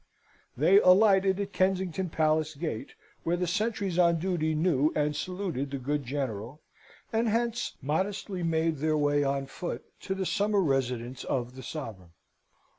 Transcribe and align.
They 0.57 0.79
alighted 0.79 1.39
at 1.39 1.53
Kensington 1.53 2.09
Palace 2.09 2.55
Gate, 2.55 2.95
where 3.23 3.37
the 3.37 3.45
sentries 3.45 3.99
on 3.99 4.17
duty 4.17 4.55
knew 4.55 4.91
and 4.95 5.15
saluted 5.15 5.69
the 5.69 5.77
good 5.77 6.05
General, 6.05 6.59
and 7.13 7.29
hence 7.29 7.75
modestly 7.83 8.41
made 8.41 8.77
their 8.77 8.97
way 8.97 9.23
on 9.23 9.45
foot 9.45 9.85
to 10.01 10.15
the 10.15 10.25
summer 10.25 10.59
residence 10.61 11.23
of 11.23 11.55
the 11.55 11.61
sovereign. 11.61 12.13